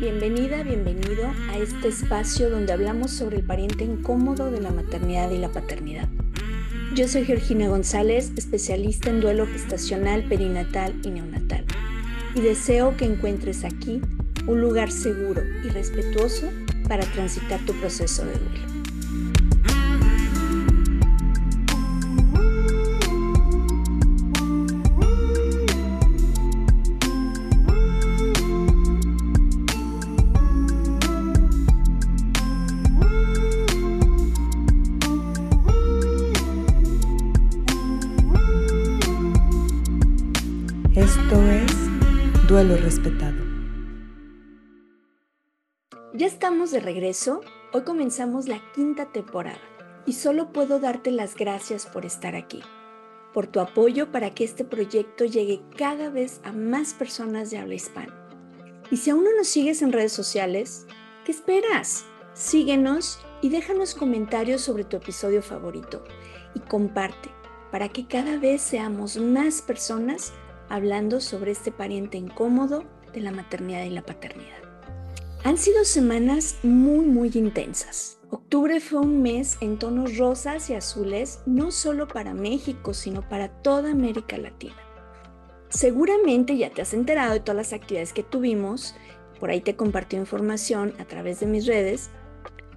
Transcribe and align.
Bienvenida, 0.00 0.62
bienvenido 0.62 1.30
a 1.50 1.58
este 1.58 1.88
espacio 1.88 2.48
donde 2.48 2.72
hablamos 2.72 3.10
sobre 3.10 3.36
el 3.36 3.42
pariente 3.42 3.84
incómodo 3.84 4.50
de 4.50 4.62
la 4.62 4.70
maternidad 4.70 5.30
y 5.30 5.36
la 5.36 5.50
paternidad. 5.50 6.08
Yo 6.94 7.06
soy 7.06 7.26
Georgina 7.26 7.68
González, 7.68 8.32
especialista 8.34 9.10
en 9.10 9.20
duelo 9.20 9.46
gestacional, 9.46 10.24
perinatal 10.24 10.94
y 11.04 11.10
neonatal, 11.10 11.66
y 12.34 12.40
deseo 12.40 12.96
que 12.96 13.04
encuentres 13.04 13.62
aquí 13.62 14.00
un 14.46 14.62
lugar 14.62 14.90
seguro 14.90 15.42
y 15.62 15.68
respetuoso 15.68 16.48
para 16.88 17.04
transitar 17.04 17.60
tu 17.66 17.74
proceso 17.74 18.24
de 18.24 18.32
duelo. 18.32 18.69
Respetado. 42.62 43.42
Ya 46.12 46.26
estamos 46.26 46.70
de 46.70 46.80
regreso. 46.80 47.40
Hoy 47.72 47.84
comenzamos 47.84 48.48
la 48.48 48.60
quinta 48.74 49.10
temporada 49.12 49.62
y 50.04 50.12
solo 50.12 50.52
puedo 50.52 50.78
darte 50.78 51.10
las 51.10 51.36
gracias 51.36 51.86
por 51.86 52.04
estar 52.04 52.36
aquí, 52.36 52.60
por 53.32 53.46
tu 53.46 53.60
apoyo 53.60 54.12
para 54.12 54.34
que 54.34 54.44
este 54.44 54.64
proyecto 54.64 55.24
llegue 55.24 55.62
cada 55.78 56.10
vez 56.10 56.42
a 56.44 56.52
más 56.52 56.92
personas 56.92 57.50
de 57.50 57.56
habla 57.56 57.76
hispana. 57.76 58.14
Y 58.90 58.98
si 58.98 59.08
aún 59.08 59.24
no 59.24 59.34
nos 59.34 59.48
sigues 59.48 59.80
en 59.80 59.92
redes 59.92 60.12
sociales, 60.12 60.86
¿qué 61.24 61.32
esperas? 61.32 62.04
Síguenos 62.34 63.20
y 63.40 63.48
déjanos 63.48 63.94
comentarios 63.94 64.60
sobre 64.60 64.84
tu 64.84 64.98
episodio 64.98 65.40
favorito 65.40 66.04
y 66.54 66.60
comparte 66.60 67.30
para 67.70 67.88
que 67.88 68.06
cada 68.06 68.36
vez 68.36 68.60
seamos 68.60 69.16
más 69.16 69.62
personas 69.62 70.34
hablando 70.70 71.20
sobre 71.20 71.50
este 71.50 71.70
pariente 71.70 72.16
incómodo 72.16 72.84
de 73.12 73.20
la 73.20 73.32
maternidad 73.32 73.84
y 73.84 73.90
la 73.90 74.02
paternidad. 74.02 74.60
Han 75.44 75.58
sido 75.58 75.84
semanas 75.84 76.58
muy, 76.62 77.04
muy 77.04 77.30
intensas. 77.34 78.18
Octubre 78.30 78.78
fue 78.78 79.00
un 79.00 79.22
mes 79.22 79.58
en 79.60 79.78
tonos 79.78 80.16
rosas 80.16 80.70
y 80.70 80.74
azules, 80.74 81.40
no 81.46 81.70
solo 81.72 82.06
para 82.06 82.32
México, 82.32 82.94
sino 82.94 83.28
para 83.28 83.48
toda 83.48 83.90
América 83.90 84.38
Latina. 84.38 84.76
Seguramente 85.68 86.56
ya 86.56 86.70
te 86.70 86.82
has 86.82 86.94
enterado 86.94 87.32
de 87.32 87.40
todas 87.40 87.56
las 87.56 87.72
actividades 87.72 88.12
que 88.12 88.22
tuvimos, 88.22 88.94
por 89.40 89.50
ahí 89.50 89.60
te 89.60 89.76
compartí 89.76 90.16
información 90.16 90.94
a 90.98 91.06
través 91.06 91.40
de 91.40 91.46
mis 91.46 91.66
redes, 91.66 92.10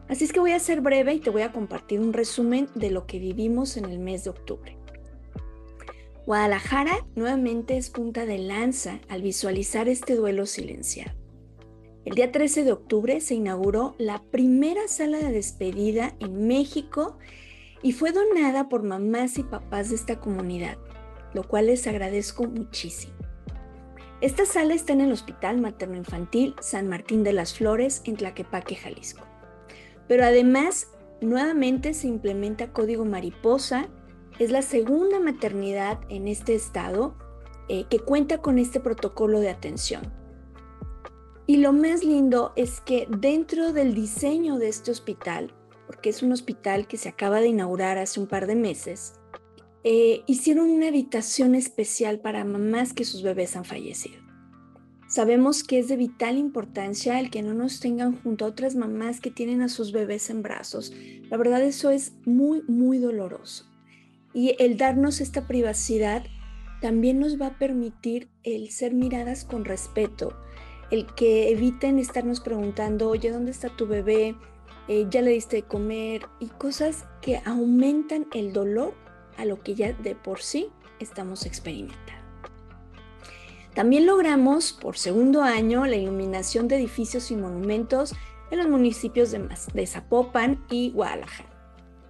así 0.08 0.24
es 0.24 0.32
que 0.32 0.40
voy 0.40 0.54
a 0.54 0.60
ser 0.60 0.82
breve 0.82 1.14
y 1.14 1.20
te 1.20 1.30
voy 1.30 1.42
a 1.42 1.52
compartir 1.52 2.00
un 2.00 2.14
resumen 2.14 2.70
de 2.76 2.92
lo 2.92 3.06
que 3.06 3.20
vivimos 3.20 3.78
en 3.78 3.86
el 3.86 4.00
mes 4.00 4.24
de 4.24 4.30
octubre. 4.30 4.83
Guadalajara 6.26 7.06
nuevamente 7.16 7.76
es 7.76 7.90
punta 7.90 8.26
de 8.26 8.38
lanza 8.38 9.00
al 9.10 9.22
visualizar 9.22 9.90
este 9.90 10.16
duelo 10.16 10.46
silenciado. 10.46 11.12
El 12.06 12.16
día 12.16 12.32
13 12.32 12.64
de 12.64 12.72
octubre 12.72 13.20
se 13.20 13.36
inauguró 13.36 13.94
la 13.98 14.24
primera 14.24 14.88
sala 14.88 15.18
de 15.18 15.32
despedida 15.34 16.16
en 16.20 16.48
México 16.48 17.18
y 17.82 17.92
fue 17.92 18.14
donada 18.14 18.70
por 18.70 18.84
mamás 18.84 19.38
y 19.38 19.44
papás 19.44 19.90
de 19.90 19.96
esta 19.96 20.22
comunidad, 20.22 20.78
lo 21.34 21.44
cual 21.44 21.68
les 21.68 21.88
agradezco 21.88 22.46
muchísimo. 22.46 23.14
Esta 24.22 24.46
sala 24.46 24.74
está 24.74 24.94
en 24.94 25.02
el 25.02 25.12
Hospital 25.12 25.60
Materno 25.60 25.98
Infantil 25.98 26.56
San 26.62 26.88
Martín 26.88 27.26
de 27.26 27.34
las 27.34 27.54
Flores 27.54 28.02
en 28.06 28.16
Tlaquepaque, 28.16 28.76
Jalisco. 28.76 29.26
Pero 30.08 30.24
además, 30.24 30.88
nuevamente 31.20 31.94
se 31.94 32.08
implementa 32.08 32.72
Código 32.72 33.04
Mariposa 33.04 33.90
es 34.40 34.52
la 34.52 34.62
segunda 34.62 35.20
maternidad 35.20 36.00
en 36.10 36.28
este 36.28 36.56
estado 36.56 37.16
eh, 37.70 37.86
que 37.90 38.00
cuenta 38.00 38.40
con 38.40 38.60
este 38.60 38.80
protocolo 38.80 39.40
de 39.40 39.50
atención. 39.50 40.12
Y 41.46 41.58
lo 41.58 41.74
más 41.74 42.04
lindo 42.04 42.54
es 42.56 42.82
que 42.82 43.08
dentro 43.10 43.74
del 43.74 43.94
diseño 43.94 44.58
de 44.58 44.70
este 44.70 44.92
hospital, 44.92 45.54
porque 45.88 46.10
es 46.10 46.24
un 46.24 46.32
hospital 46.32 46.88
que 46.88 46.98
se 46.98 47.10
acaba 47.10 47.42
de 47.42 47.48
inaugurar 47.48 47.98
hace 47.98 48.20
un 48.20 48.28
par 48.28 48.48
de 48.48 48.56
meses, 48.56 49.14
eh, 49.84 50.24
hicieron 50.28 50.70
una 50.70 50.88
habitación 50.88 51.56
especial 51.56 52.22
para 52.22 52.46
mamás 52.46 52.94
que 52.94 53.04
sus 53.04 53.24
bebés 53.24 53.58
han 53.58 53.66
fallecido. 53.66 54.24
Sabemos 55.10 55.64
que 55.64 55.80
es 55.80 55.90
de 55.90 55.98
vital 55.98 56.38
importancia 56.38 57.20
el 57.20 57.30
que 57.30 57.44
no 57.44 57.54
nos 57.54 57.80
tengan 57.80 58.20
junto 58.24 58.46
a 58.46 58.48
otras 58.48 58.76
mamás 58.76 59.20
que 59.20 59.30
tienen 59.30 59.62
a 59.62 59.70
sus 59.70 59.92
bebés 59.92 60.30
en 60.30 60.42
brazos. 60.42 60.94
La 61.30 61.38
verdad 61.38 61.62
eso 61.62 61.92
es 61.92 62.14
muy, 62.26 62.64
muy 62.68 62.98
doloroso. 62.98 63.73
Y 64.34 64.56
el 64.60 64.78
darnos 64.78 65.22
esta 65.22 65.48
privacidad 65.48 66.24
también 66.82 67.20
nos 67.20 67.40
va 67.40 67.48
a 67.48 67.58
permitir 67.58 68.30
el 68.44 68.72
ser 68.72 68.94
miradas 68.94 69.46
con 69.46 69.64
respeto, 69.64 70.36
el 70.92 71.06
que 71.16 71.50
eviten 71.50 72.00
estarnos 72.00 72.42
preguntando, 72.42 73.10
oye, 73.10 73.32
¿dónde 73.32 73.52
está 73.52 73.70
tu 73.70 73.88
bebé? 73.88 74.36
Eh, 74.88 75.08
ya 75.10 75.22
le 75.22 75.32
diste 75.32 75.58
de 75.58 75.64
comer 75.64 76.26
y 76.40 76.48
cosas 76.48 77.06
que 77.22 77.42
aumentan 77.46 78.28
el 78.34 78.52
dolor 78.52 78.94
a 79.38 79.46
lo 79.46 79.62
que 79.64 79.76
ya 79.76 79.94
de 79.94 80.16
por 80.16 80.42
sí 80.42 80.68
estamos 81.00 81.46
experimentando. 81.46 82.24
También 83.74 84.06
logramos 84.06 84.74
por 84.74 84.98
segundo 84.98 85.42
año 85.42 85.86
la 85.86 85.96
iluminación 85.96 86.68
de 86.68 86.76
edificios 86.76 87.32
y 87.32 87.36
monumentos 87.36 88.14
en 88.52 88.60
los 88.60 88.68
municipios 88.68 89.32
de, 89.32 89.88
Zapopan 89.88 90.64
y 90.70 90.92
Guadalajara. 90.92 91.53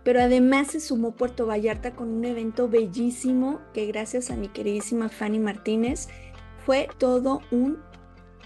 Pero 0.04 0.22
además 0.22 0.68
se 0.68 0.80
sumó 0.80 1.12
Puerto 1.12 1.46
Vallarta 1.46 1.96
con 1.96 2.10
un 2.10 2.26
evento 2.26 2.68
bellísimo 2.68 3.62
que 3.74 3.86
gracias 3.86 4.32
a 4.32 4.36
mi 4.36 4.50
queridísima 4.50 5.10
Fanny 5.10 5.40
Martínez 5.40 6.08
fue 6.66 6.88
todo 6.98 7.42
un, 7.52 7.80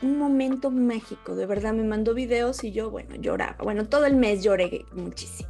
momento 0.02 0.70
mágico. 0.70 1.36
De 1.36 1.48
verdad 1.48 1.74
me 1.74 1.84
mandó 1.84 2.14
videos 2.14 2.64
y 2.64 2.72
yo, 2.72 2.92
bueno, 2.92 3.16
lloraba. 3.16 3.58
Bueno, 3.64 3.90
todo 3.90 4.06
el 4.06 4.16
mes 4.16 4.44
lloré 4.44 4.86
muchísimo. 4.94 5.50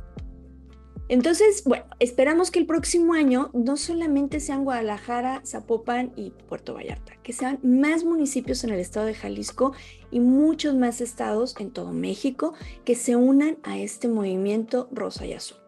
Entonces, 1.10 1.64
bueno, 1.66 1.86
esperamos 2.00 2.52
que 2.52 2.60
el 2.60 2.66
próximo 2.66 3.14
año 3.14 3.50
no 3.54 3.76
solamente 3.78 4.42
sean 4.42 4.66
Guadalajara, 4.66 5.42
Zapopan 5.46 6.12
y 6.18 6.32
Puerto 6.50 6.74
Vallarta, 6.74 7.14
que 7.24 7.32
sean 7.32 7.60
más 7.64 8.04
municipios 8.04 8.64
en 8.66 8.72
el 8.72 8.80
estado 8.80 9.06
de 9.06 9.14
Jalisco 9.14 9.74
y 10.12 10.20
muchos 10.20 10.76
más 10.76 11.00
estados 11.00 11.56
en 11.60 11.72
todo 11.72 11.92
México 11.92 12.54
que 12.84 12.96
se 12.96 13.16
unan 13.16 13.58
a 13.64 13.78
este 13.78 14.10
movimiento 14.10 14.90
rosa 14.92 15.26
y 15.26 15.34
azul. 15.34 15.67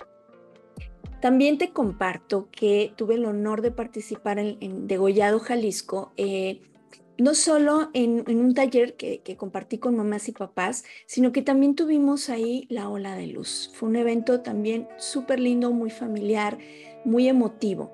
También 1.19 1.57
te 1.57 1.72
comparto 1.72 2.47
que 2.52 2.94
tuve 2.96 3.16
el 3.16 3.25
honor 3.25 3.62
de 3.62 3.72
participar 3.72 4.40
en, 4.40 4.88
Degollado 4.88 5.40
Jalisco, 5.40 6.13
eh, 6.16 6.62
no 7.18 7.34
solo 7.35 7.90
en, 7.94 8.24
un 8.30 8.53
taller 8.53 8.96
que, 8.96 9.22
compartí 9.35 9.78
con 9.79 9.97
mamás 9.97 10.29
y 10.29 10.31
papás, 10.31 10.85
sino 11.06 11.34
que 11.34 11.41
también 11.41 11.75
tuvimos 11.75 12.29
ahí 12.29 12.66
la 12.69 12.88
ola 12.88 13.16
de 13.16 13.28
luz. 13.28 13.69
Fue 13.74 13.90
un 13.90 13.97
evento 13.97 14.40
también 14.40 14.88
súper 14.97 15.41
lindo, 15.41 15.72
muy 15.72 15.90
familiar, 15.90 16.58
muy 17.03 17.28
emotivo. 17.28 17.91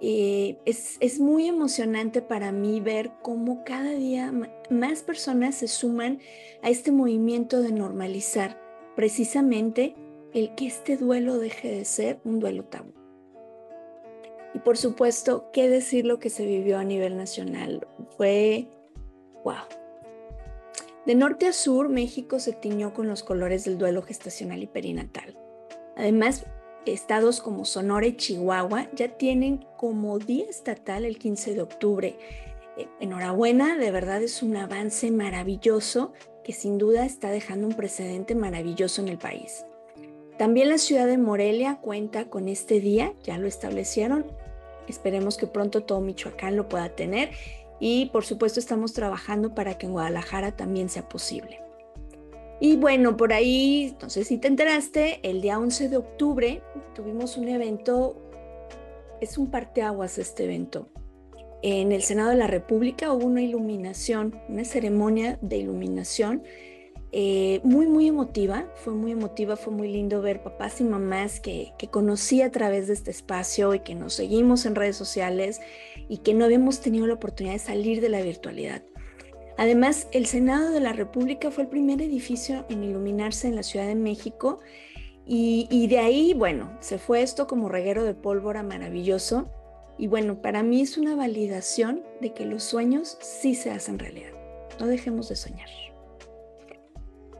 Eh, 0.00 0.58
es, 0.66 0.98
es, 1.00 1.18
muy 1.18 1.48
emocionante 1.48 2.22
para 2.22 2.52
mí 2.52 2.80
ver 2.80 3.10
cómo 3.22 3.64
cada 3.64 3.90
día 3.90 4.32
más 4.70 5.02
personas 5.02 5.56
se 5.56 5.66
suman 5.66 6.20
a 6.62 6.70
este 6.70 6.92
movimiento 6.92 7.62
de 7.62 7.72
normalizar 7.72 8.60
precisamente 8.94 9.96
el 10.34 10.54
que 10.54 10.66
este 10.66 10.96
duelo 10.96 11.38
deje 11.38 11.70
de 11.70 11.84
ser 11.84 12.20
un 12.24 12.40
duelo 12.40 12.64
tabú. 12.64 12.92
Y 14.54 14.58
por 14.60 14.76
supuesto, 14.76 15.50
¿qué 15.52 15.68
decir 15.68 16.06
lo 16.06 16.18
que 16.18 16.30
se 16.30 16.46
vivió 16.46 16.78
a 16.78 16.84
nivel 16.84 17.16
nacional? 17.16 17.86
Fue, 18.16 18.68
wow. 19.44 19.64
De 21.06 21.14
norte 21.14 21.46
a 21.46 21.52
sur, 21.52 21.88
México 21.88 22.38
se 22.38 22.52
tiñó 22.52 22.92
con 22.92 23.08
los 23.08 23.22
colores 23.22 23.64
del 23.64 23.78
duelo 23.78 24.02
gestacional 24.02 24.62
y 24.62 24.66
perinatal. 24.66 25.38
Además, 25.96 26.44
estados 26.86 27.40
como 27.40 27.64
Sonora 27.64 28.06
y 28.06 28.16
Chihuahua 28.16 28.88
ya 28.94 29.16
tienen 29.16 29.64
como 29.76 30.18
día 30.18 30.46
estatal 30.48 31.04
el 31.04 31.18
15 31.18 31.54
de 31.54 31.62
octubre. 31.62 32.18
Eh, 32.76 32.88
enhorabuena, 33.00 33.76
de 33.76 33.90
verdad 33.90 34.22
es 34.22 34.42
un 34.42 34.56
avance 34.56 35.10
maravilloso 35.10 36.12
que 36.44 36.52
sin 36.52 36.78
duda 36.78 37.04
está 37.04 37.30
dejando 37.30 37.66
un 37.66 37.74
precedente 37.74 38.34
maravilloso 38.34 39.02
en 39.02 39.08
el 39.08 39.18
país. 39.18 39.66
También 40.38 40.68
la 40.68 40.78
ciudad 40.78 41.08
de 41.08 41.18
Morelia 41.18 41.78
cuenta 41.82 42.30
con 42.30 42.46
este 42.46 42.80
día, 42.80 43.12
ya 43.24 43.38
lo 43.38 43.48
establecieron. 43.48 44.24
Esperemos 44.86 45.36
que 45.36 45.48
pronto 45.48 45.82
todo 45.82 46.00
Michoacán 46.00 46.56
lo 46.56 46.68
pueda 46.68 46.90
tener 46.90 47.30
y 47.80 48.06
por 48.06 48.24
supuesto 48.24 48.60
estamos 48.60 48.92
trabajando 48.92 49.54
para 49.54 49.76
que 49.76 49.86
en 49.86 49.92
Guadalajara 49.92 50.56
también 50.56 50.88
sea 50.88 51.08
posible. 51.08 51.60
Y 52.60 52.76
bueno, 52.76 53.16
por 53.16 53.32
ahí, 53.32 53.96
no 54.00 54.10
sé 54.10 54.24
si 54.24 54.38
te 54.38 54.48
enteraste, 54.48 55.20
el 55.22 55.40
día 55.40 55.58
11 55.58 55.88
de 55.88 55.96
octubre 55.96 56.62
tuvimos 56.94 57.36
un 57.36 57.48
evento, 57.48 58.16
es 59.20 59.38
un 59.38 59.50
parteaguas 59.50 60.18
este 60.18 60.44
evento. 60.44 60.88
En 61.62 61.90
el 61.90 62.02
Senado 62.02 62.30
de 62.30 62.36
la 62.36 62.46
República 62.46 63.12
hubo 63.12 63.26
una 63.26 63.42
iluminación, 63.42 64.40
una 64.48 64.64
ceremonia 64.64 65.38
de 65.40 65.58
iluminación 65.58 66.44
eh, 67.10 67.60
muy, 67.64 67.86
muy 67.86 68.06
emotiva, 68.06 68.66
fue 68.74 68.92
muy 68.92 69.12
emotiva, 69.12 69.56
fue 69.56 69.72
muy 69.72 69.88
lindo 69.88 70.20
ver 70.20 70.42
papás 70.42 70.80
y 70.80 70.84
mamás 70.84 71.40
que, 71.40 71.72
que 71.78 71.88
conocí 71.88 72.42
a 72.42 72.50
través 72.50 72.86
de 72.86 72.92
este 72.92 73.10
espacio 73.10 73.74
y 73.74 73.80
que 73.80 73.94
nos 73.94 74.12
seguimos 74.12 74.66
en 74.66 74.74
redes 74.74 74.96
sociales 74.96 75.60
y 76.08 76.18
que 76.18 76.34
no 76.34 76.44
habíamos 76.44 76.80
tenido 76.80 77.06
la 77.06 77.14
oportunidad 77.14 77.54
de 77.54 77.60
salir 77.60 78.02
de 78.02 78.10
la 78.10 78.20
virtualidad. 78.20 78.82
Además, 79.56 80.06
el 80.12 80.26
Senado 80.26 80.70
de 80.70 80.80
la 80.80 80.92
República 80.92 81.50
fue 81.50 81.64
el 81.64 81.70
primer 81.70 82.02
edificio 82.02 82.66
en 82.68 82.84
iluminarse 82.84 83.48
en 83.48 83.56
la 83.56 83.62
Ciudad 83.62 83.86
de 83.86 83.94
México 83.94 84.60
y, 85.26 85.66
y 85.70 85.88
de 85.88 85.98
ahí, 85.98 86.34
bueno, 86.34 86.76
se 86.80 86.98
fue 86.98 87.22
esto 87.22 87.46
como 87.46 87.68
reguero 87.68 88.04
de 88.04 88.14
pólvora 88.14 88.62
maravilloso. 88.62 89.48
Y 89.98 90.06
bueno, 90.06 90.40
para 90.40 90.62
mí 90.62 90.80
es 90.80 90.96
una 90.96 91.16
validación 91.16 92.04
de 92.20 92.32
que 92.32 92.46
los 92.46 92.62
sueños 92.62 93.18
sí 93.20 93.54
se 93.54 93.70
hacen 93.70 93.98
realidad. 93.98 94.30
No 94.78 94.86
dejemos 94.86 95.28
de 95.28 95.34
soñar. 95.36 95.68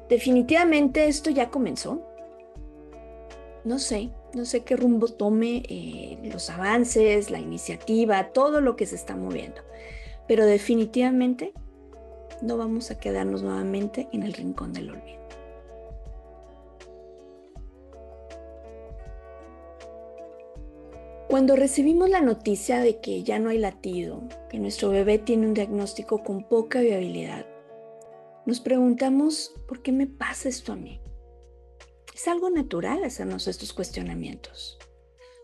Definitivamente 0.08 1.06
esto 1.06 1.31
ya 1.31 1.50
comenzó. 1.50 2.02
No 3.64 3.78
sé, 3.78 4.10
no 4.34 4.44
sé 4.44 4.62
qué 4.62 4.76
rumbo 4.76 5.08
tome 5.08 5.62
eh, 5.69 6.19
los 6.32 6.49
avances, 6.49 7.31
la 7.31 7.38
iniciativa, 7.38 8.32
todo 8.32 8.60
lo 8.60 8.76
que 8.76 8.87
se 8.87 8.94
está 8.94 9.16
moviendo. 9.16 9.60
Pero 10.26 10.46
definitivamente 10.46 11.52
no 12.40 12.56
vamos 12.56 12.90
a 12.90 12.99
quedarnos 12.99 13.43
nuevamente 13.43 14.08
en 14.12 14.22
el 14.22 14.32
rincón 14.32 14.72
del 14.72 14.90
olvido. 14.90 15.19
Cuando 21.28 21.56
recibimos 21.56 22.08
la 22.08 22.22
noticia 22.22 22.81
de 22.81 23.00
que 23.00 23.22
ya 23.22 23.38
no 23.38 23.50
hay 23.50 23.58
latido, 23.58 24.22
que 24.49 24.58
nuestro 24.58 24.88
bebé 24.88 25.19
tiene 25.19 25.46
un 25.46 25.52
diagnóstico 25.52 26.22
con 26.25 26.43
poca 26.43 26.81
viabilidad, 26.81 27.44
nos 28.49 28.61
preguntamos, 28.61 29.53
¿por 29.67 29.83
qué 29.83 29.93
me 29.93 30.06
pasa 30.06 30.49
esto 30.49 30.73
a 30.73 30.77
mí? 30.77 31.03
Es 32.15 32.27
algo 32.29 32.49
natural 32.49 33.05
hacernos 33.05 33.47
estos 33.47 33.75
cuestionamientos. 33.75 34.79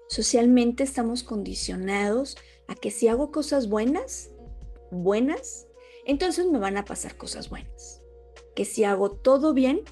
Socialmente 0.08 0.84
estamos 0.84 1.22
condicionados 1.22 2.38
a 2.66 2.74
que 2.74 2.90
si 2.90 3.08
hago 3.08 3.30
cosas 3.30 3.68
buenas, 3.68 4.30
buenas, 4.90 5.66
entonces 6.06 6.46
me 6.46 6.58
van 6.58 6.78
a 6.78 6.86
pasar 6.86 7.18
cosas 7.18 7.50
buenas. 7.50 8.00
Que 8.54 8.64
si 8.64 8.84
hago 8.84 9.10
todo 9.10 9.52
bien, 9.52 9.82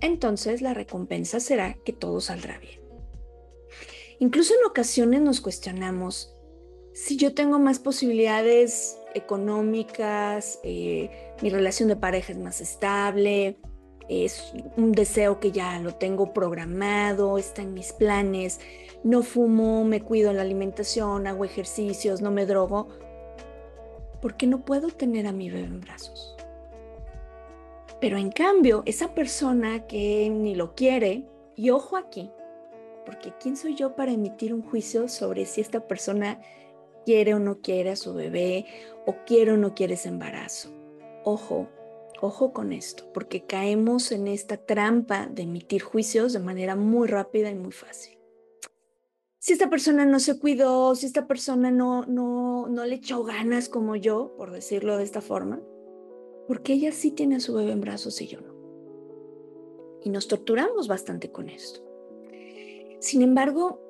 entonces 0.00 0.62
la 0.62 0.72
recompensa 0.72 1.40
será 1.40 1.74
que 1.84 1.92
todo 1.92 2.22
saldrá 2.22 2.58
bien. 2.58 2.80
Incluso 4.18 4.54
en 4.54 4.64
ocasiones 4.64 5.20
nos 5.20 5.42
cuestionamos 5.42 6.34
si 6.94 7.18
yo 7.18 7.34
tengo 7.34 7.58
más 7.58 7.80
posibilidades 7.80 8.96
económicas, 9.16 10.60
eh, 10.62 11.10
mi 11.42 11.50
relación 11.50 11.88
de 11.88 11.96
pareja 11.96 12.32
es 12.32 12.38
más 12.38 12.60
estable, 12.60 13.58
es 14.08 14.52
un 14.76 14.92
deseo 14.92 15.40
que 15.40 15.50
ya 15.50 15.78
lo 15.80 15.94
tengo 15.94 16.32
programado, 16.32 17.38
está 17.38 17.62
en 17.62 17.74
mis 17.74 17.92
planes, 17.92 18.60
no 19.02 19.22
fumo, 19.22 19.84
me 19.84 20.00
cuido 20.00 20.30
en 20.30 20.36
la 20.36 20.42
alimentación, 20.42 21.26
hago 21.26 21.44
ejercicios, 21.44 22.22
no 22.22 22.30
me 22.30 22.46
drogo, 22.46 22.88
¿por 24.20 24.36
qué 24.36 24.46
no 24.46 24.64
puedo 24.64 24.88
tener 24.88 25.26
a 25.26 25.32
mi 25.32 25.50
bebé 25.50 25.66
en 25.66 25.80
brazos? 25.80 26.36
Pero 28.00 28.18
en 28.18 28.30
cambio, 28.30 28.82
esa 28.86 29.14
persona 29.14 29.86
que 29.86 30.28
ni 30.30 30.54
lo 30.54 30.74
quiere, 30.74 31.24
y 31.54 31.70
ojo 31.70 31.96
aquí, 31.96 32.30
porque 33.06 33.32
¿quién 33.40 33.56
soy 33.56 33.74
yo 33.74 33.96
para 33.96 34.12
emitir 34.12 34.52
un 34.52 34.62
juicio 34.62 35.08
sobre 35.08 35.46
si 35.46 35.60
esta 35.60 35.86
persona 35.88 36.40
quiere 37.06 37.34
o 37.34 37.38
no 37.38 37.60
quiere 37.62 37.90
a 37.90 37.96
su 37.96 38.12
bebé 38.12 38.66
o 39.06 39.14
quiere 39.24 39.52
o 39.52 39.56
no 39.56 39.74
quiere 39.74 39.94
ese 39.94 40.08
embarazo. 40.08 40.70
Ojo, 41.24 41.68
ojo 42.20 42.52
con 42.52 42.72
esto, 42.72 43.10
porque 43.14 43.46
caemos 43.46 44.10
en 44.10 44.26
esta 44.26 44.56
trampa 44.56 45.26
de 45.26 45.42
emitir 45.42 45.82
juicios 45.82 46.32
de 46.32 46.40
manera 46.40 46.74
muy 46.74 47.06
rápida 47.06 47.48
y 47.48 47.54
muy 47.54 47.70
fácil. 47.70 48.18
Si 49.38 49.52
esta 49.52 49.70
persona 49.70 50.04
no 50.04 50.18
se 50.18 50.40
cuidó, 50.40 50.96
si 50.96 51.06
esta 51.06 51.28
persona 51.28 51.70
no, 51.70 52.04
no, 52.06 52.66
no 52.68 52.84
le 52.84 52.96
echó 52.96 53.22
ganas 53.22 53.68
como 53.68 53.94
yo, 53.94 54.34
por 54.36 54.50
decirlo 54.50 54.96
de 54.96 55.04
esta 55.04 55.20
forma, 55.20 55.62
porque 56.48 56.72
ella 56.72 56.90
sí 56.90 57.12
tiene 57.12 57.36
a 57.36 57.40
su 57.40 57.54
bebé 57.54 57.70
en 57.70 57.80
brazos 57.80 58.20
y 58.20 58.26
yo 58.26 58.40
no. 58.40 58.56
Y 60.02 60.10
nos 60.10 60.26
torturamos 60.26 60.88
bastante 60.88 61.30
con 61.30 61.48
esto. 61.48 61.80
Sin 62.98 63.22
embargo, 63.22 63.80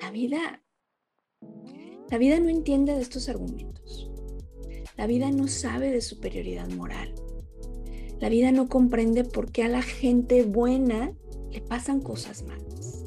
la 0.00 0.10
vida 0.10 0.63
la 2.10 2.18
vida 2.18 2.38
no 2.38 2.48
entiende 2.48 2.94
de 2.94 3.00
estos 3.00 3.28
argumentos. 3.28 4.10
La 4.96 5.06
vida 5.06 5.30
no 5.30 5.48
sabe 5.48 5.90
de 5.90 6.00
superioridad 6.00 6.68
moral. 6.70 7.14
La 8.20 8.28
vida 8.28 8.52
no 8.52 8.68
comprende 8.68 9.24
por 9.24 9.50
qué 9.50 9.64
a 9.64 9.68
la 9.68 9.82
gente 9.82 10.44
buena 10.44 11.12
le 11.50 11.60
pasan 11.60 12.00
cosas 12.00 12.44
malas. 12.44 13.04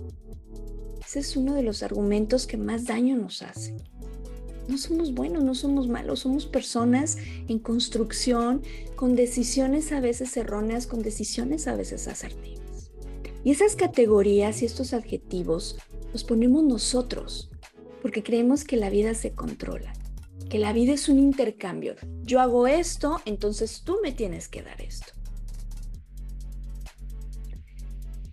Ese 1.06 1.20
es 1.20 1.38
uno 1.38 1.54
de 1.54 1.64
los 1.64 1.84
argumentos 1.84 2.48
que 2.48 2.58
más 2.58 2.86
daño 2.86 3.16
nos 3.16 3.42
hace. 3.42 3.78
No 4.68 4.78
somos 4.78 5.14
buenos, 5.14 5.44
no 5.46 5.56
somos 5.56 5.88
malos, 5.88 6.20
somos 6.20 6.46
personas 6.46 7.18
en 7.48 7.60
construcción, 7.60 8.62
con 8.98 9.16
decisiones 9.16 9.94
a 9.94 10.02
veces 10.02 10.36
erróneas, 10.36 10.88
con 10.88 11.02
decisiones 11.02 11.68
a 11.68 11.76
veces 11.76 12.10
asertivas. 12.10 12.92
Y 13.46 13.52
esas 13.52 13.78
categorías 13.78 14.62
y 14.62 14.66
estos 14.66 14.94
adjetivos 14.94 15.78
los 16.12 16.26
ponemos 16.26 16.66
nosotros 16.66 17.50
porque 18.02 18.24
creemos 18.24 18.64
que 18.64 18.78
la 18.78 18.90
vida 18.90 19.14
se 19.14 19.34
controla, 19.34 19.94
que 20.50 20.60
la 20.60 20.74
vida 20.74 20.94
es 20.94 21.10
un 21.10 21.20
intercambio. 21.20 21.96
Yo 22.24 22.40
hago 22.40 22.68
esto, 22.68 23.22
entonces 23.26 23.84
tú 23.84 23.98
me 24.02 24.12
tienes 24.12 24.48
que 24.48 24.62
dar 24.62 24.82
esto. 24.82 25.14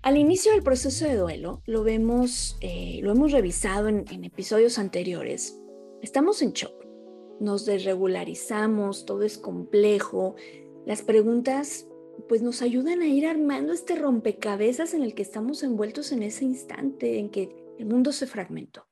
Al 0.03 0.19
inicio 0.19 0.53
del 0.53 0.63
proceso 0.63 1.07
de 1.07 1.17
duelo, 1.17 1.63
lo 1.65 1.83
vemos, 1.83 2.59
eh, 2.61 3.01
lo 3.03 3.13
hemos 3.13 3.33
revisado 3.33 3.89
en, 3.89 4.05
en 4.11 4.25
episodios 4.25 4.79
anteriores. 4.79 5.59
Estamos 6.03 6.43
en 6.43 6.53
shock, 6.53 6.85
nos 7.41 7.65
desregularizamos, 7.65 9.07
todo 9.07 9.23
es 9.23 9.39
complejo. 9.39 10.35
Las 10.85 11.01
preguntas 11.01 11.87
pues 12.29 12.43
nos 12.43 12.63
ayudan 12.63 13.03
a 13.03 13.09
ir 13.09 13.27
armando 13.27 13.73
este 13.73 13.97
rompecabezas 13.97 14.95
en 14.95 15.03
el 15.03 15.15
que 15.15 15.23
estamos 15.23 15.63
envueltos 15.63 16.13
en 16.13 16.23
ese 16.23 16.45
instante 16.45 17.19
en 17.19 17.31
que 17.31 17.55
el 17.79 17.87
mundo 17.87 18.13
se 18.13 18.27
fragmentó. 18.27 18.87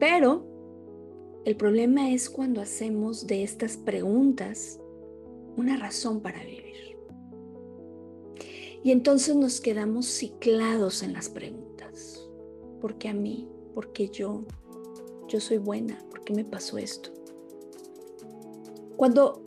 Pero 0.00 0.44
el 1.44 1.56
problema 1.56 2.10
es 2.10 2.30
cuando 2.30 2.60
hacemos 2.62 3.26
de 3.26 3.44
estas 3.44 3.76
preguntas 3.76 4.80
una 5.56 5.76
razón 5.76 6.20
para 6.22 6.42
vivir. 6.42 6.96
Y 8.82 8.92
entonces 8.92 9.36
nos 9.36 9.60
quedamos 9.60 10.06
ciclados 10.06 11.02
en 11.02 11.12
las 11.12 11.28
preguntas. 11.28 12.26
¿Por 12.80 12.96
qué 12.96 13.10
a 13.10 13.14
mí? 13.14 13.46
¿Por 13.74 13.92
qué 13.92 14.08
yo? 14.08 14.46
Yo 15.28 15.38
soy 15.38 15.58
buena. 15.58 15.98
¿Por 16.08 16.24
qué 16.24 16.32
me 16.32 16.46
pasó 16.46 16.78
esto? 16.78 17.10
Cuando 18.96 19.42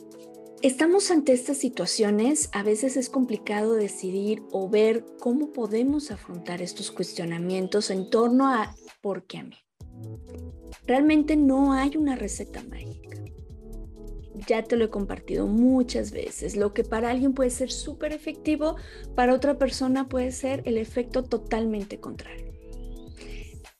estamos 0.62 1.10
ante 1.10 1.32
estas 1.32 1.56
situaciones, 1.56 2.48
a 2.52 2.62
veces 2.62 2.96
es 2.96 3.10
complicado 3.10 3.74
decidir 3.74 4.44
o 4.52 4.68
ver 4.68 5.04
cómo 5.18 5.50
podemos 5.50 6.12
afrontar 6.12 6.62
estos 6.62 6.92
cuestionamientos 6.92 7.90
en 7.90 8.08
torno 8.08 8.48
a 8.48 8.76
¿por 9.00 9.24
qué 9.24 9.38
a 9.38 9.44
mí? 9.44 9.56
Realmente 10.86 11.36
no 11.36 11.72
hay 11.72 11.96
una 11.96 12.16
receta 12.16 12.62
mágica. 12.62 13.18
Ya 14.46 14.62
te 14.62 14.76
lo 14.76 14.84
he 14.84 14.90
compartido 14.90 15.46
muchas 15.46 16.10
veces. 16.10 16.56
Lo 16.56 16.74
que 16.74 16.84
para 16.84 17.10
alguien 17.10 17.32
puede 17.32 17.50
ser 17.50 17.70
súper 17.70 18.12
efectivo, 18.12 18.76
para 19.14 19.34
otra 19.34 19.58
persona 19.58 20.08
puede 20.08 20.32
ser 20.32 20.62
el 20.66 20.76
efecto 20.76 21.24
totalmente 21.24 22.00
contrario. 22.00 22.52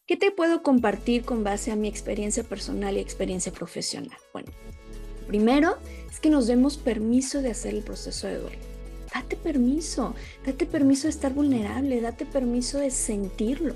¿Qué 0.07 0.17
te 0.17 0.31
puedo 0.31 0.63
compartir 0.63 1.25
con 1.25 1.45
base 1.45 1.71
a 1.71 1.77
mi 1.77 1.89
experiencia 1.89 2.45
personal 2.45 2.97
y 2.97 3.01
experiencia 3.01 3.53
profesional? 3.53 4.19
Bueno, 4.33 4.53
primero 5.27 5.77
es 6.11 6.21
que 6.21 6.31
nos 6.31 6.47
demos 6.47 6.77
permiso 6.77 7.41
de 7.43 7.51
hacer 7.51 7.75
el 7.75 7.83
proceso 7.83 8.27
de 8.27 8.39
duelo. 8.39 8.59
Date 9.15 9.37
permiso, 9.37 10.15
date 10.45 10.67
permiso 10.67 11.05
de 11.05 11.11
estar 11.11 11.33
vulnerable, 11.33 12.01
date 12.01 12.27
permiso 12.27 12.79
de 12.79 12.91
sentirlo. 12.91 13.75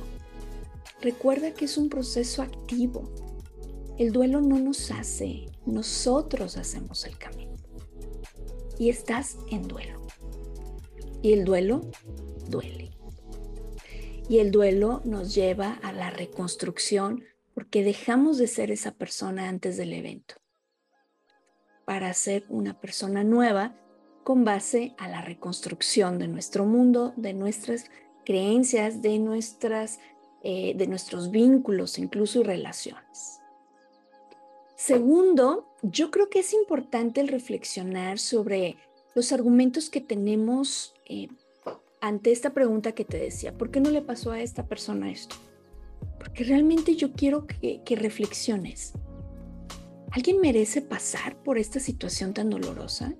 Recuerda 1.00 1.52
que 1.55 1.67
es 1.67 1.78
un 1.78 1.88
proceso 1.88 2.43
activo. 2.43 3.12
El 3.99 4.12
duelo 4.12 4.40
no 4.40 4.59
nos 4.59 4.90
hace, 4.90 5.47
nosotros 5.67 6.57
hacemos 6.57 7.05
el 7.05 7.17
camino. 7.19 7.57
Y 8.78 8.90
estás 8.90 9.37
en 9.50 9.67
duelo. 9.69 10.07
Y 11.23 11.33
el 11.33 11.45
duelo 11.45 11.90
duele. 12.49 12.90
Y 14.28 14.38
el 14.38 14.50
duelo 14.50 15.00
nos 15.05 15.35
lleva 15.35 15.75
a 15.83 15.93
la 15.93 16.11
reconstrucción 16.11 17.25
porque 17.55 17.83
dejamos 17.83 18.38
de 18.38 18.47
ser 18.47 18.71
esa 18.71 18.93
persona 18.93 19.49
antes 19.49 19.76
del 19.76 19.93
evento 19.93 20.37
para 21.88 22.12
ser 22.12 22.45
una 22.50 22.78
persona 22.78 23.25
nueva 23.25 23.75
con 24.23 24.45
base 24.45 24.95
a 24.99 25.09
la 25.09 25.23
reconstrucción 25.23 26.19
de 26.19 26.28
nuestro 26.28 26.67
mundo, 26.67 27.14
de 27.17 27.33
nuestras 27.33 27.87
creencias, 28.26 29.00
de 29.00 29.19
nuestras 29.19 29.99
eh, 30.42 30.75
de 30.76 30.87
nuestros 30.87 31.30
vínculos, 31.30 31.99
incluso 31.99 32.40
y 32.40 32.45
relaciones. 32.45 33.40
Segundo, 34.76 35.66
yo 35.83 36.12
creo 36.12 36.30
que 36.30 36.38
es 36.38 36.52
importante 36.52 37.21
el 37.21 37.26
reflexionar 37.26 38.21
sobre 38.21 38.76
los 39.16 39.33
argumentos 39.33 39.90
que 39.90 40.00
tenemos 40.00 40.95
eh, 41.07 41.26
ante 42.00 42.30
esta 42.30 42.50
pregunta 42.50 42.92
que 42.92 43.04
te 43.04 43.18
decía, 43.18 43.59
¿por 43.59 43.73
qué 43.73 43.80
no 43.80 43.90
le 43.90 44.02
pasó 44.02 44.30
a 44.30 44.40
esta 44.40 44.66
persona 44.68 45.11
esto? 45.11 45.35
Porque 46.21 46.45
realmente 46.45 46.95
yo 46.95 47.12
quiero 47.12 47.45
que, 47.49 47.83
reflexiones. 47.97 48.92
¿Alguien 50.12 50.40
merece 50.40 50.83
pasar 50.83 51.42
por 51.42 51.59
esta 51.59 51.80
situación 51.80 52.33
tan 52.33 52.49
dolorosa? 52.49 53.12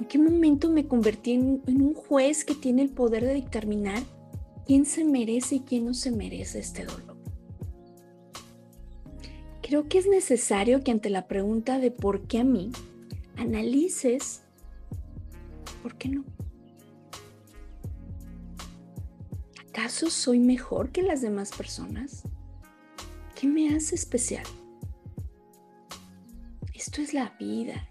¿En 0.00 0.06
qué 0.06 0.18
momento 0.18 0.68
me 0.68 0.88
convertí 0.88 1.34
en, 1.34 1.62
en, 1.68 1.80
un 1.80 1.94
juez 1.94 2.44
que 2.44 2.56
tiene 2.56 2.82
el 2.82 2.90
poder 2.90 3.24
de 3.24 3.34
determinar 3.34 4.02
quién 4.66 4.84
se 4.84 5.04
merece 5.04 5.56
y 5.56 5.60
quién 5.60 5.86
no 5.86 5.94
se 5.94 6.10
merece 6.10 6.58
este 6.58 6.84
dolor? 6.84 7.16
Creo 9.62 9.88
que 9.88 9.98
es 9.98 10.06
necesario 10.06 10.82
que 10.82 10.92
ante 10.92 11.10
la 11.10 11.26
pregunta 11.26 11.78
de 11.78 11.90
por 11.90 12.26
qué 12.26 12.38
a 12.38 12.44
mí, 12.44 12.70
analices 13.36 14.42
por 15.82 15.96
qué 15.96 16.08
no. 16.08 16.24
¿Acaso 19.68 20.10
soy 20.10 20.38
mejor 20.38 20.90
que 20.90 21.02
las 21.02 21.20
demás 21.20 21.50
personas? 21.52 22.22
¿Qué 23.34 23.46
me 23.46 23.74
hace 23.74 23.94
especial? 23.94 24.46
Esto 26.72 27.02
es 27.02 27.12
la 27.12 27.36
vida. 27.38 27.88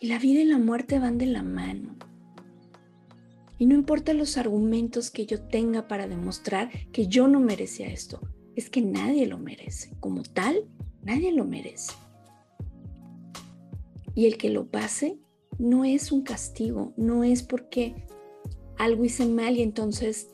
Y 0.00 0.06
la 0.06 0.18
vida 0.18 0.40
y 0.40 0.44
la 0.44 0.58
muerte 0.58 0.98
van 0.98 1.18
de 1.18 1.26
la 1.26 1.42
mano. 1.42 1.96
Y 3.60 3.66
no 3.66 3.74
importa 3.74 4.14
los 4.14 4.38
argumentos 4.38 5.10
que 5.10 5.26
yo 5.26 5.42
tenga 5.42 5.86
para 5.86 6.08
demostrar 6.08 6.70
que 6.92 7.08
yo 7.08 7.28
no 7.28 7.40
merecía 7.40 7.88
esto, 7.88 8.18
es 8.56 8.70
que 8.70 8.80
nadie 8.80 9.26
lo 9.26 9.36
merece. 9.36 9.94
Como 10.00 10.22
tal, 10.22 10.64
nadie 11.02 11.30
lo 11.30 11.44
merece. 11.44 11.92
Y 14.14 14.24
el 14.24 14.38
que 14.38 14.48
lo 14.48 14.70
pase 14.70 15.18
no 15.58 15.84
es 15.84 16.10
un 16.10 16.22
castigo, 16.22 16.94
no 16.96 17.22
es 17.22 17.42
porque 17.42 18.06
algo 18.78 19.04
hice 19.04 19.26
mal 19.26 19.58
y 19.58 19.62
entonces 19.62 20.30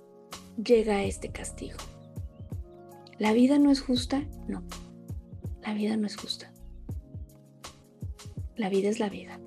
llega 0.56 1.02
este 1.02 1.32
castigo. 1.32 1.78
¿La 3.18 3.32
vida 3.32 3.58
no 3.58 3.72
es 3.72 3.80
justa? 3.80 4.24
No, 4.46 4.62
la 5.62 5.74
vida 5.74 5.96
no 5.96 6.06
es 6.06 6.16
justa. 6.16 6.52
La 8.54 8.68
vida 8.68 8.88
es 8.88 9.00
la 9.00 9.08
vida. 9.08 9.40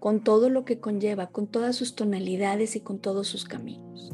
Con 0.00 0.24
todo 0.24 0.48
lo 0.48 0.64
que 0.64 0.80
conlleva, 0.80 1.28
con 1.28 1.46
todas 1.46 1.76
sus 1.76 1.94
tonalidades 1.94 2.74
y 2.74 2.80
con 2.80 2.98
todos 2.98 3.28
sus 3.28 3.44
caminos. 3.44 4.10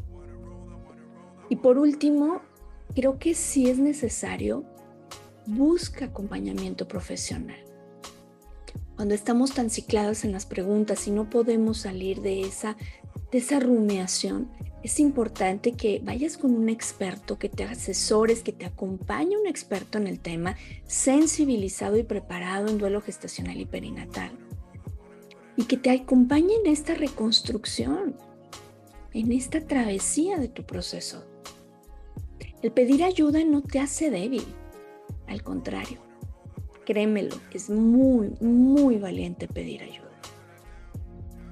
Y 1.48 1.56
por 1.56 1.78
último, 1.78 2.42
creo 2.94 3.18
que 3.18 3.34
si 3.34 3.70
es 3.70 3.78
necesario, 3.78 4.64
busca 5.46 6.06
acompañamiento 6.06 6.88
profesional. 6.88 7.56
Cuando 8.96 9.14
estamos 9.14 9.52
tan 9.52 9.70
cicladas 9.70 10.24
en 10.24 10.32
las 10.32 10.46
preguntas 10.46 11.06
y 11.06 11.10
no 11.10 11.28
podemos 11.30 11.78
salir 11.78 12.22
de 12.22 12.40
esa, 12.40 12.76
de 13.30 13.38
esa 13.38 13.60
rumiación, 13.60 14.50
es 14.82 15.00
importante 15.00 15.72
que 15.72 16.00
vayas 16.02 16.36
con 16.36 16.54
un 16.54 16.68
experto, 16.68 17.38
que 17.38 17.48
te 17.48 17.64
asesores, 17.64 18.42
que 18.42 18.52
te 18.52 18.64
acompañe 18.64 19.36
un 19.36 19.46
experto 19.46 19.98
en 19.98 20.06
el 20.06 20.20
tema, 20.20 20.56
sensibilizado 20.86 21.96
y 21.96 22.04
preparado 22.04 22.68
en 22.68 22.78
duelo 22.78 23.00
gestacional 23.02 23.60
y 23.60 23.66
perinatal. 23.66 24.45
Y 25.56 25.64
que 25.64 25.76
te 25.76 25.90
acompañe 25.90 26.54
en 26.64 26.70
esta 26.70 26.94
reconstrucción, 26.94 28.16
en 29.12 29.32
esta 29.32 29.60
travesía 29.60 30.38
de 30.38 30.48
tu 30.48 30.64
proceso. 30.64 31.24
El 32.62 32.72
pedir 32.72 33.04
ayuda 33.04 33.44
no 33.44 33.62
te 33.62 33.80
hace 33.80 34.10
débil, 34.10 34.44
al 35.26 35.42
contrario, 35.42 35.98
créemelo, 36.84 37.36
es 37.52 37.70
muy, 37.70 38.30
muy 38.40 38.96
valiente 38.96 39.48
pedir 39.48 39.82
ayuda. 39.82 40.06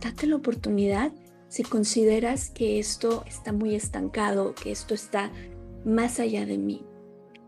Date 0.00 0.26
la 0.26 0.37
oportunidad 0.37 1.12
si 1.49 1.62
consideras 1.62 2.50
que 2.50 2.78
esto 2.78 3.23
está 3.26 3.52
muy 3.52 3.75
estancado, 3.75 4.54
que 4.54 4.73
esto 4.73 4.92
está 4.92 5.30
más 5.84 6.18
allá 6.18 6.46
de 6.46 6.58
mí, 6.58 6.84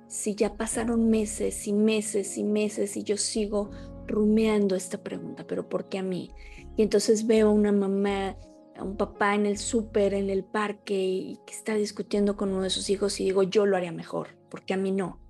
si 0.09 0.35
ya 0.35 0.57
pasaron 0.57 1.11
meses 1.11 1.67
y 1.67 1.73
meses 1.73 2.39
y 2.39 2.45
meses 2.45 2.97
y 2.97 3.03
yo 3.03 3.17
sigo 3.17 3.71
rumeando 4.07 4.77
esta 4.77 5.03
pregunta, 5.03 5.47
pero 5.47 5.69
¿por 5.69 5.89
qué 5.89 5.99
a 5.99 6.03
mí? 6.03 6.31
Y 6.77 6.83
entonces 6.83 7.27
veo 7.27 7.49
a 7.49 7.53
una 7.53 7.73
mamá, 7.73 8.37
a 8.77 8.85
un 8.85 8.97
papá 8.97 9.35
en 9.35 9.47
el 9.47 9.59
súper, 9.59 10.15
en 10.15 10.31
el 10.31 10.45
parque 10.45 10.95
y 10.95 11.39
que 11.47 11.55
está 11.55 11.75
discutiendo 11.75 12.37
con 12.37 12.51
uno 12.51 12.63
de 12.63 12.71
sus 12.71 12.91
hijos 12.91 13.21
y 13.21 13.25
digo, 13.25 13.43
yo 13.43 13.67
lo 13.67 13.77
haría 13.77 13.93
mejor, 13.93 14.39
porque 14.51 14.75
a 14.75 14.77
mí 14.77 14.93
no. 14.93 15.21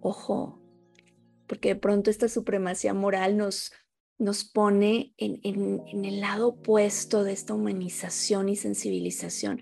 Ojo, 0.00 0.60
porque 1.46 1.70
de 1.70 1.76
pronto 1.76 2.10
esta 2.10 2.28
supremacía 2.28 2.94
moral 2.94 3.36
nos 3.36 3.72
nos 4.18 4.44
pone 4.44 5.14
en, 5.16 6.04
el 6.04 6.20
lado 6.20 6.48
opuesto 6.48 7.22
de 7.22 7.32
esta 7.32 7.54
humanización 7.54 8.48
y 8.48 8.56
sensibilización. 8.56 9.60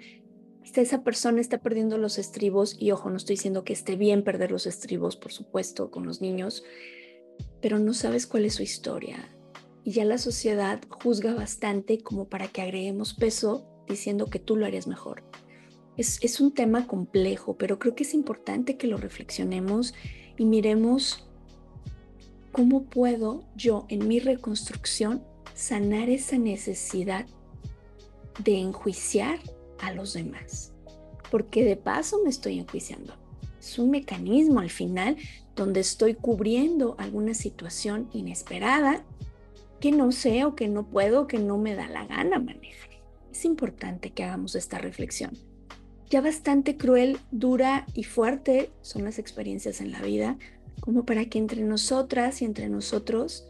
Esa 0.74 1.04
persona 1.04 1.40
está 1.40 1.58
perdiendo 1.62 1.96
los 1.96 2.18
estribos 2.18 2.76
y 2.78 2.90
ojo, 2.90 3.08
no 3.08 3.16
estoy 3.16 3.36
diciendo 3.36 3.64
que 3.64 3.72
esté 3.72 3.96
bien 3.96 4.24
perder 4.24 4.50
los 4.50 4.66
estribos, 4.66 5.16
por 5.16 5.32
supuesto, 5.32 5.90
con 5.90 6.04
los 6.04 6.20
niños, 6.20 6.64
pero 7.66 7.80
no 7.80 7.94
sabes 7.94 8.28
cuál 8.28 8.44
es 8.44 8.54
su 8.54 8.62
historia. 8.62 9.28
Y 9.82 9.90
ya 9.90 10.04
la 10.04 10.18
sociedad 10.18 10.80
juzga 10.88 11.34
bastante 11.34 11.98
como 11.98 12.28
para 12.28 12.46
que 12.46 12.62
agreguemos 12.62 13.12
peso 13.12 13.66
diciendo 13.88 14.26
que 14.26 14.38
tú 14.38 14.54
lo 14.54 14.66
harías 14.66 14.86
mejor. 14.86 15.24
Es, 15.96 16.22
es 16.22 16.40
un 16.40 16.54
tema 16.54 16.86
complejo, 16.86 17.56
pero 17.58 17.80
creo 17.80 17.96
que 17.96 18.04
es 18.04 18.14
importante 18.14 18.76
que 18.76 18.86
lo 18.86 18.98
reflexionemos 18.98 19.94
y 20.38 20.44
miremos 20.44 21.26
¿Cómo 22.52 22.84
puedo 22.84 23.42
yo 23.56 23.84
en 23.88 24.06
mi 24.06 24.20
reconstrucción 24.20 25.24
sanar 25.54 26.08
esa 26.08 26.38
necesidad 26.38 27.26
de 28.44 28.60
enjuiciar 28.60 29.40
a 29.80 29.92
los 29.92 30.12
demás? 30.12 30.72
Porque 31.32 31.64
de 31.64 31.74
paso 31.74 32.20
me 32.22 32.30
estoy 32.30 32.60
enjuiciando. 32.60 33.12
Es 33.58 33.76
un 33.76 33.90
mecanismo 33.90 34.60
al 34.60 34.70
final 34.70 35.16
donde 35.56 35.80
estoy 35.80 36.14
cubriendo 36.14 36.94
alguna 36.98 37.34
situación 37.34 38.08
inesperada 38.12 39.04
que 39.80 39.90
no 39.90 40.12
sé 40.12 40.44
o 40.44 40.54
que 40.54 40.68
no 40.68 40.86
puedo 40.86 41.26
que 41.26 41.38
no 41.38 41.58
me 41.58 41.74
da 41.74 41.88
la 41.88 42.06
gana 42.06 42.38
manejar. 42.38 42.90
Es 43.32 43.44
importante 43.44 44.10
que 44.10 44.24
hagamos 44.24 44.54
esta 44.54 44.78
reflexión. 44.78 45.32
Ya 46.08 46.20
bastante 46.20 46.76
cruel, 46.76 47.18
dura 47.32 47.86
y 47.94 48.04
fuerte 48.04 48.70
son 48.80 49.04
las 49.04 49.18
experiencias 49.18 49.80
en 49.80 49.90
la 49.90 50.00
vida, 50.00 50.38
como 50.80 51.04
para 51.04 51.24
que 51.24 51.38
entre 51.38 51.62
nosotras 51.62 52.42
y 52.42 52.44
entre 52.44 52.68
nosotros 52.68 53.46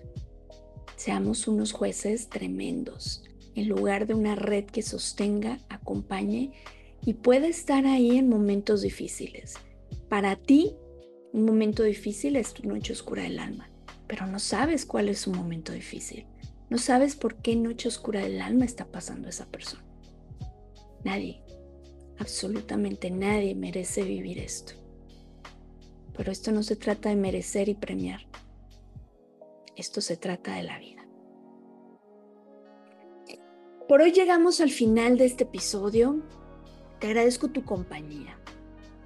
seamos 0.97 1.47
unos 1.47 1.73
jueces 1.73 2.29
tremendos, 2.29 3.23
en 3.55 3.69
lugar 3.69 4.07
de 4.07 4.15
una 4.15 4.35
red 4.35 4.65
que 4.65 4.83
sostenga, 4.83 5.59
acompañe 5.69 6.53
y 7.05 7.15
pueda 7.15 7.47
estar 7.47 7.87
ahí 7.87 8.17
en 8.17 8.29
momentos 8.29 8.81
difíciles. 8.83 9.55
Para 10.09 10.37
ti, 10.37 10.75
un 11.33 11.45
momento 11.45 11.83
difícil 11.83 12.37
es 12.37 12.55
tu 12.55 12.67
noche 12.67 12.93
oscura 12.93 13.23
del 13.23 13.39
alma, 13.39 13.69
pero 14.07 14.27
no 14.27 14.39
sabes 14.39 14.87
cuál 14.87 15.09
es 15.09 15.21
su 15.21 15.33
momento 15.33 15.73
difícil. 15.73 16.27
No 16.69 16.79
sabes 16.79 17.15
por 17.15 17.37
qué 17.37 17.55
noche 17.55 17.89
oscura 17.89 18.21
del 18.21 18.41
alma 18.41 18.65
está 18.65 18.87
pasando 18.87 19.29
esa 19.29 19.47
persona. 19.47 19.85
Nadie, 21.05 21.43
absolutamente 22.19 23.11
nadie 23.11 23.55
merece 23.55 24.03
vivir 24.03 24.39
esto. 24.39 24.73
Pero 26.17 26.33
esto 26.33 26.51
no 26.51 26.63
se 26.63 26.77
trata 26.77 27.11
de 27.11 27.17
merecer 27.17 27.69
y 27.69 27.75
premiar. 27.75 28.27
Esto 29.77 30.01
se 30.01 30.17
trata 30.17 30.57
de 30.57 30.63
la 30.63 30.79
vida. 30.79 31.07
Por 33.87 34.01
hoy 34.01 34.11
llegamos 34.11 34.61
al 34.61 34.71
final 34.71 35.19
de 35.19 35.27
este 35.27 35.45
episodio. 35.45 36.23
Te 36.99 37.07
agradezco 37.07 37.49
tu 37.49 37.65
compañía. 37.65 38.37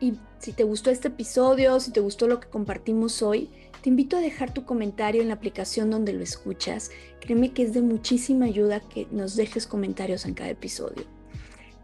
Y 0.00 0.14
si 0.38 0.52
te 0.52 0.64
gustó 0.64 0.90
este 0.90 1.08
episodio, 1.08 1.78
si 1.78 1.92
te 1.92 2.00
gustó 2.00 2.26
lo 2.26 2.40
que 2.40 2.48
compartimos 2.48 3.22
hoy, 3.22 3.50
te 3.82 3.90
invito 3.90 4.16
a 4.16 4.20
dejar 4.20 4.52
tu 4.52 4.64
comentario 4.64 5.22
en 5.22 5.28
la 5.28 5.34
aplicación 5.34 5.90
donde 5.90 6.12
lo 6.12 6.22
escuchas. 6.22 6.90
Créeme 7.20 7.52
que 7.52 7.62
es 7.62 7.74
de 7.74 7.82
muchísima 7.82 8.46
ayuda 8.46 8.80
que 8.80 9.06
nos 9.10 9.36
dejes 9.36 9.66
comentarios 9.66 10.24
en 10.24 10.34
cada 10.34 10.50
episodio. 10.50 11.04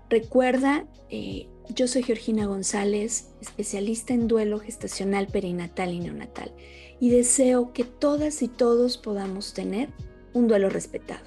Recuerda 0.09 0.87
eh, 1.11 1.49
yo 1.75 1.89
soy 1.89 2.03
Georgina 2.03 2.47
González, 2.47 3.31
especialista 3.41 4.15
en 4.15 4.29
duelo 4.29 4.61
gestacional 4.61 5.27
perinatal 5.27 5.93
y 5.93 6.01
neonatal, 6.01 6.53
y 7.01 7.11
deseo 7.11 7.73
que 7.73 7.85
todas 7.85 8.43
y 8.43 8.49
todos 8.49 8.99
podamos 8.99 9.53
tener 9.53 9.91
un 10.33 10.49
duelo 10.49 10.71
respetado. 10.71 11.25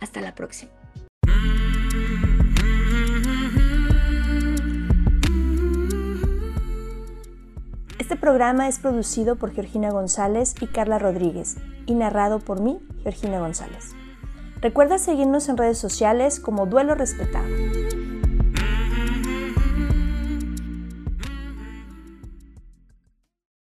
Hasta 0.00 0.20
la 0.20 0.34
próxima. 0.34 0.70
Este 8.14 8.26
programa 8.26 8.68
es 8.68 8.78
producido 8.78 9.34
por 9.34 9.50
Georgina 9.50 9.90
González 9.90 10.54
y 10.60 10.68
Carla 10.68 11.00
Rodríguez 11.00 11.56
y 11.84 11.94
narrado 11.94 12.38
por 12.38 12.60
mí, 12.60 12.78
Georgina 13.02 13.40
González. 13.40 13.90
Recuerda 14.60 14.98
seguirnos 14.98 15.48
en 15.48 15.56
redes 15.56 15.78
sociales 15.78 16.38
como 16.38 16.66
Duelo 16.66 16.94
Respetado. 16.94 17.48